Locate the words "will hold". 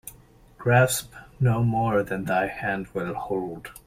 2.87-3.69